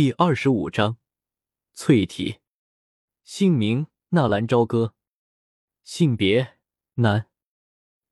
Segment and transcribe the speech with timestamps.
[0.00, 0.96] 第二十五章
[1.76, 2.38] 淬体。
[3.22, 4.94] 姓名：纳兰朝歌。
[5.84, 6.56] 性别：
[6.94, 7.28] 男。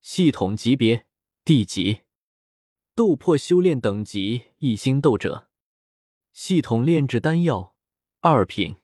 [0.03, 1.07] 系统级别：
[1.47, 2.03] 地级。
[2.95, 5.49] 斗破修炼等级：一星斗者。
[6.31, 7.75] 系统炼制丹药
[8.21, 8.77] 二品。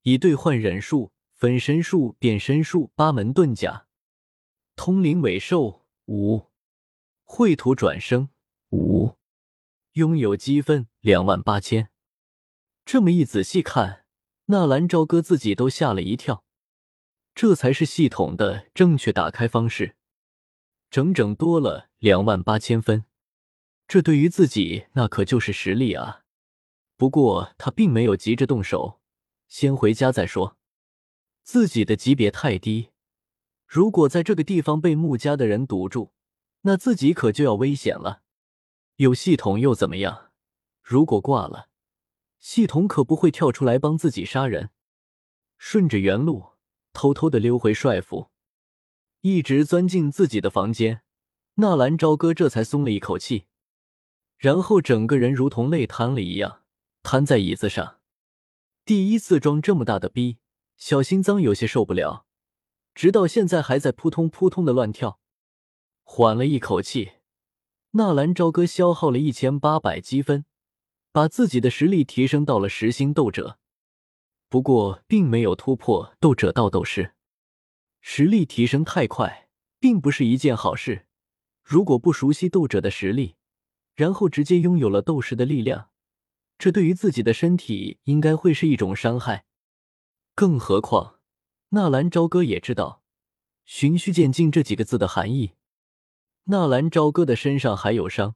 [0.00, 3.86] 已兑换忍术、分身术、变身术、八门遁甲。
[4.76, 6.50] 通灵尾兽五。
[7.22, 8.30] 绘图转生
[8.70, 9.18] 五。
[9.92, 11.90] 拥有积分两万八千。
[12.84, 14.04] 这么一仔细看，
[14.46, 16.44] 纳兰朝歌自己都吓了一跳。
[17.34, 19.96] 这才是系统的正确打开方式，
[20.90, 23.04] 整整多了两万八千分。
[23.88, 26.22] 这对于自己那可就是实力啊！
[26.96, 29.00] 不过他并没有急着动手，
[29.48, 30.56] 先回家再说。
[31.42, 32.90] 自己的级别太低，
[33.66, 36.12] 如果在这个地方被穆家的人堵住，
[36.62, 38.22] 那自己可就要危险了。
[38.96, 40.30] 有系统又怎么样？
[40.82, 41.68] 如果挂了，
[42.44, 44.68] 系统可不会跳出来帮自己杀人。
[45.56, 46.50] 顺着原路，
[46.92, 48.28] 偷偷的溜回帅府，
[49.22, 51.00] 一直钻进自己的房间。
[51.54, 53.46] 纳兰朝歌这才松了一口气，
[54.36, 56.60] 然后整个人如同累瘫了一样，
[57.02, 58.00] 瘫在椅子上。
[58.84, 60.36] 第一次装这么大的逼，
[60.76, 62.26] 小心脏有些受不了，
[62.94, 65.18] 直到现在还在扑通扑通的乱跳。
[66.02, 67.12] 缓了一口气，
[67.92, 70.44] 纳兰朝歌消耗了一千八百积分。
[71.14, 73.56] 把自己的实力提升到了十星斗者，
[74.48, 77.14] 不过并没有突破斗者道斗士。
[78.00, 79.48] 实力提升太快，
[79.78, 81.06] 并不是一件好事。
[81.62, 83.36] 如果不熟悉斗者的实力，
[83.94, 85.90] 然后直接拥有了斗士的力量，
[86.58, 89.44] 这对于自己的身体应该会是一种伤害。
[90.34, 91.20] 更何况，
[91.68, 93.04] 纳兰朝歌也知道
[93.64, 95.52] “循序渐进”这几个字的含义。
[96.46, 98.34] 纳兰朝歌的身上还有伤。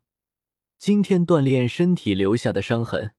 [0.78, 3.12] 今天锻炼身体留下的伤痕，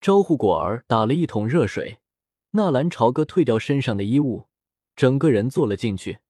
[0.00, 1.98] 招呼果儿打了一桶热水。
[2.52, 4.46] 纳兰朝歌退掉身上的衣物，
[4.94, 6.20] 整个人坐了进去。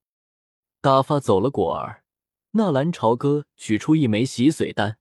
[0.81, 2.05] 打发走了果儿，
[2.53, 4.97] 纳兰朝歌取出一枚洗髓丹。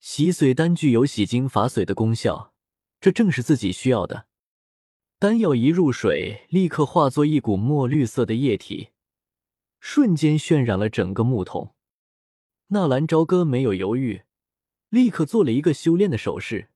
[0.00, 2.52] 洗髓丹具有洗精伐髓的功效，
[3.00, 4.26] 这正是自己需要的。
[5.18, 8.90] 丹药一入水，立刻化作一股墨绿色的液体，
[9.80, 11.74] 瞬间渲染了整个木桶。
[12.68, 14.24] 纳兰朝歌没有犹豫。
[14.92, 16.68] 立刻做了一个修炼的手势，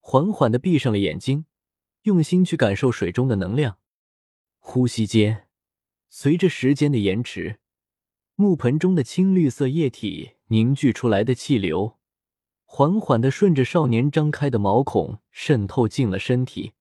[0.00, 1.46] 缓缓的闭上了眼睛，
[2.02, 3.78] 用心去感受水中的能量。
[4.58, 5.46] 呼吸间，
[6.08, 7.60] 随着时间的延迟，
[8.34, 11.96] 木盆中的青绿色液体凝聚出来的气流，
[12.64, 16.72] 缓缓的顺着少年张开的毛孔渗透进了身体。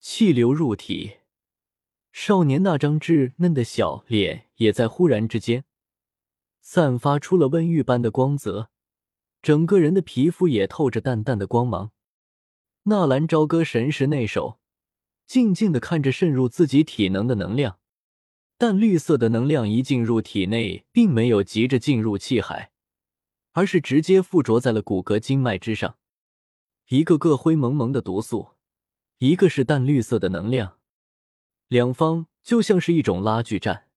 [0.00, 1.18] 气流入体，
[2.12, 5.66] 少年那张稚嫩的小脸也在忽然之间
[6.62, 8.70] 散发出了温玉般的光泽。
[9.42, 11.90] 整个人的皮肤也透着淡淡的光芒。
[12.84, 14.60] 纳兰朝歌神识内守，
[15.26, 17.78] 静静的看着渗入自己体能的能量。
[18.56, 22.70] 淡绿色的能量一进入体内，并没有急着进入气海，
[23.52, 25.96] 而是直接附着在了骨骼经脉之上。
[26.88, 28.50] 一个个灰蒙蒙的毒素，
[29.18, 30.78] 一个是淡绿色的能量，
[31.66, 33.88] 两方就像是一种拉锯战。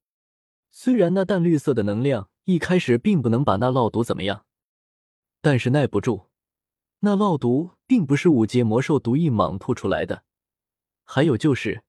[0.71, 4.45] 虽然那淡绿色的能量一开始并不能把那烙毒怎么样。
[5.45, 6.25] 但是耐不住，
[7.01, 10.23] 那烙毒并不是五阶魔兽毒液莽吐出来的，
[11.03, 11.83] 还有就是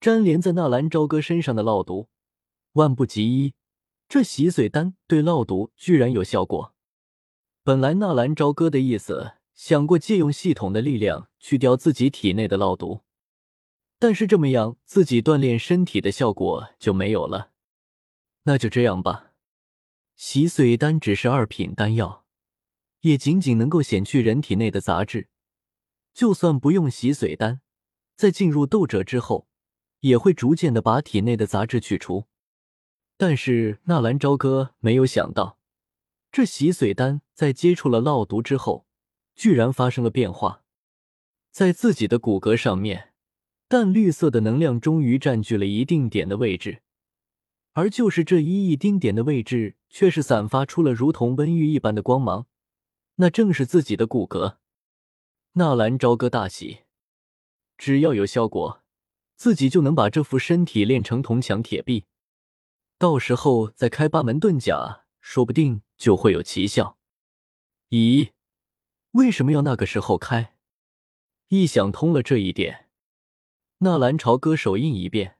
[0.00, 2.10] 粘连在纳兰朝歌身上的烙毒。
[2.72, 3.54] 万不及一，
[4.10, 6.74] 这洗髓丹对烙毒居然有效果。
[7.62, 13.00] 本来纳兰朝歌的意思想过借用系统的力量去掉自己体内的烙毒，
[13.98, 17.52] 但是这么样自己锻炼身体的效果就没有了。
[18.42, 19.32] 那就这样吧，
[20.14, 22.21] 洗髓丹只是二品丹药。
[23.02, 25.28] 也仅仅能够显去人体内的杂质，
[26.14, 27.60] 就算不用洗髓丹，
[28.16, 29.48] 在进入斗者之后，
[30.00, 32.26] 也会逐渐的把体内的杂质去除。
[33.16, 35.58] 但是纳兰朝歌没有想到，
[36.30, 38.86] 这洗髓丹在接触了烙毒之后，
[39.34, 40.62] 居然发生了变化，
[41.50, 43.12] 在自己的骨骼上面，
[43.66, 46.82] 淡绿色的能量终于占据了一定点的位置，
[47.72, 52.46] 而就是这一亿丁点的位置，却是散发出了如同温玉一般的光芒。
[53.16, 54.56] 那正是自己的骨骼。
[55.52, 56.84] 纳兰朝歌大喜，
[57.76, 58.82] 只要有效果，
[59.36, 62.06] 自己就能把这副身体练成铜墙铁壁，
[62.96, 66.96] 到时候再开八门遁甲，说不定就会有奇效。
[67.90, 68.32] 咦，
[69.10, 70.56] 为什么要那个时候开？
[71.48, 72.88] 一想通了这一点，
[73.78, 75.38] 纳兰朝歌手印一变，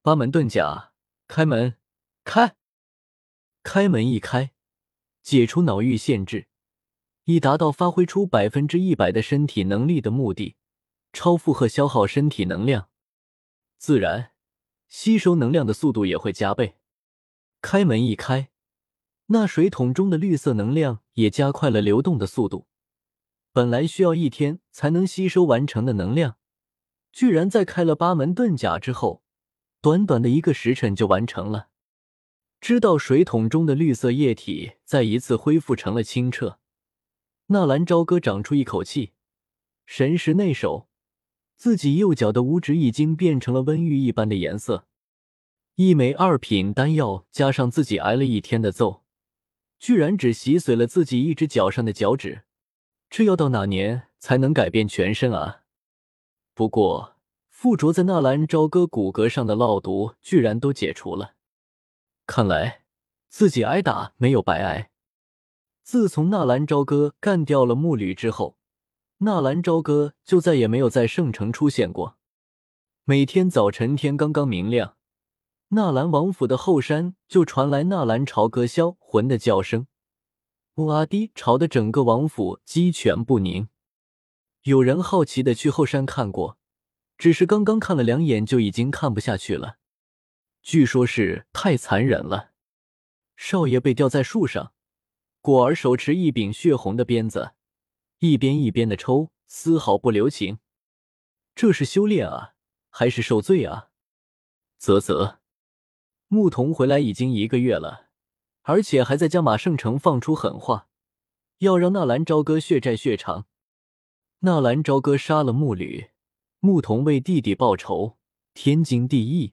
[0.00, 0.92] 八门遁甲
[1.26, 1.76] 开门，
[2.22, 2.54] 开，
[3.64, 4.52] 开门一开，
[5.24, 6.46] 解除脑域限制。
[7.24, 10.56] 以达到发挥出百分之一百的身体能力的目的，
[11.12, 12.88] 超负荷消耗身体能量，
[13.78, 14.32] 自然
[14.88, 16.76] 吸收能量的速度也会加倍。
[17.62, 18.50] 开门一开，
[19.26, 22.66] 那水桶中的绿色能量也加快了流动的速度。
[23.52, 26.36] 本来需要一天才能吸收完成的能量，
[27.10, 29.22] 居然在开了八门遁甲之后，
[29.80, 31.68] 短短的一个时辰就完成了。
[32.60, 36.58] 知道水桶中的绿色液体再一次恢复成了清澈，
[37.48, 39.12] 纳兰朝歌长出一口气，
[39.84, 40.88] 神识内守，
[41.56, 44.86] 自己右脚的五指已经变成了温玉一般的颜色。
[45.74, 49.02] 一枚二品丹药加上自己挨了一天的揍，
[49.78, 52.44] 居然只洗髓了自己一只脚上的脚趾，
[53.10, 55.64] 这要到哪年才能改变全身啊？
[56.54, 57.16] 不过
[57.50, 61.34] 附着在纳兰朝歌骨骼上的烙毒居然都解除了。
[62.26, 62.84] 看来
[63.28, 64.90] 自己挨打没有白挨。
[65.84, 68.56] 自从纳兰朝歌干掉了木吕之后，
[69.18, 72.16] 纳兰朝歌就再也没有在圣城出现过。
[73.04, 74.96] 每天早晨天刚刚明亮，
[75.68, 79.86] 纳兰王府的后山就传来纳兰朝歌销魂的叫声，
[80.76, 83.68] 哇滴，吵得整个王府鸡犬不宁。
[84.62, 86.56] 有人好奇的去后山看过，
[87.18, 89.76] 只是刚刚看了两眼就已经看不下去了。
[90.62, 92.52] 据说是太残忍了，
[93.36, 94.72] 少爷被吊在树上，
[95.44, 97.52] 果儿手持一柄血红的鞭子，
[98.20, 100.58] 一边一边的抽，丝毫不留情。
[101.54, 102.54] 这是修炼啊，
[102.88, 103.90] 还是受罪啊？
[104.78, 105.40] 啧啧，
[106.28, 108.08] 牧童回来已经一个月了，
[108.62, 110.88] 而且还在加马圣城放出狠话，
[111.58, 113.44] 要让纳兰朝歌血债血偿。
[114.38, 116.08] 纳兰朝歌杀了木吕，
[116.60, 118.16] 牧童为弟弟报仇，
[118.54, 119.52] 天经地义。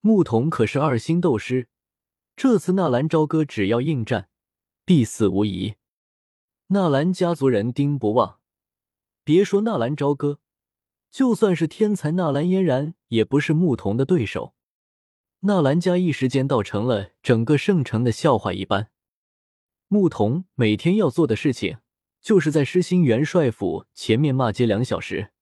[0.00, 1.68] 牧童可是二星斗师，
[2.34, 4.28] 这次纳兰朝歌只要应战，
[4.86, 5.74] 必死无疑。
[6.68, 8.38] 纳兰家族人丁不旺，
[9.24, 10.38] 别说纳兰朝歌，
[11.10, 14.54] 就算是天才纳兰嫣然，也不是牧童的对手。
[15.40, 18.90] 纳兰家一时间倒成了整个圣城的笑话一般。
[19.88, 21.78] 牧童每天要做的事情，
[22.20, 25.32] 就是在失心元帅府前面骂街两小时。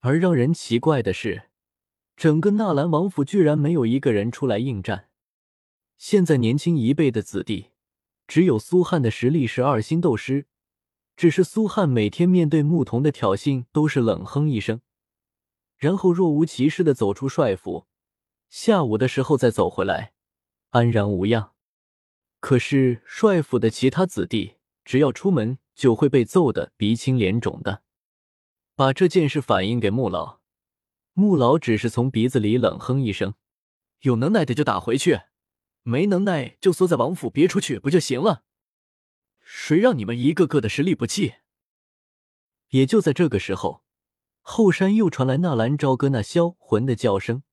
[0.00, 1.50] 而让人奇怪的是。
[2.16, 5.10] 整个纳兰王府居然没有一个人出来应战。
[5.98, 7.70] 现在年轻一辈的子弟，
[8.26, 10.46] 只有苏汉的实力是二星斗师。
[11.16, 14.80] 只是苏汉每天面对牧童的挑衅，都是冷哼一声，
[15.78, 17.86] 然后若无其事的走出帅府，
[18.48, 20.12] 下午的时候再走回来，
[20.70, 21.52] 安然无恙。
[22.40, 27.82] 可是帅府的其他子弟，只要出门就会被揍得鼻青脸肿的。
[28.74, 30.40] 把这件事反映给穆老。
[31.12, 33.34] 穆老只是从鼻子里冷哼一声
[34.02, 35.20] ：“有能耐的就打回去，
[35.84, 38.42] 没能耐就缩在王府别出去不就行了？
[39.40, 41.34] 谁让你们一个个的实力不济？”
[42.70, 43.84] 也就在这个时候，
[44.40, 47.44] 后山又传来纳兰朝歌那销魂的叫声，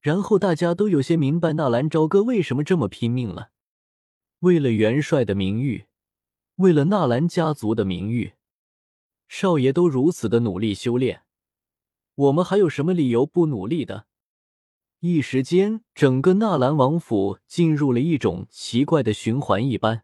[0.00, 3.52] 然后大家都有些明白纳兰朝歌为什么这么拼命了。
[4.40, 5.86] 为了元帅的名誉，
[6.56, 8.32] 为了纳兰家族的名誉，
[9.28, 11.22] 少爷都如此的努力修炼。
[12.16, 14.07] 我们还有什么理由不努力的？
[15.00, 20.02] 一时间，整个纳兰王府进入了一种奇怪的循环一般。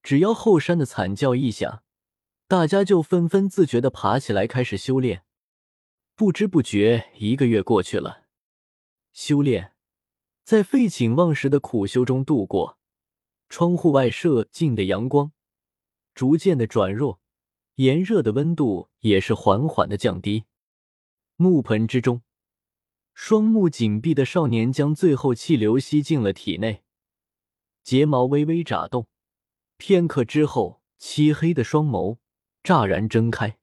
[0.00, 1.82] 只要后山的惨叫一响，
[2.46, 5.24] 大家就纷纷自觉的爬起来开始修炼。
[6.14, 8.26] 不知不觉，一个月过去了。
[9.12, 9.72] 修炼
[10.44, 12.78] 在废寝忘食的苦修中度过。
[13.48, 15.32] 窗户外射进的阳光
[16.14, 17.20] 逐渐的转弱，
[17.74, 20.44] 炎热的温度也是缓缓的降低。
[21.34, 22.22] 木盆之中，
[23.22, 26.82] 双目紧闭的少年将最后气流吸进了体内，
[27.84, 29.06] 睫毛微微眨动，
[29.76, 32.16] 片刻之后，漆黑的双眸
[32.62, 33.58] 乍然睁开。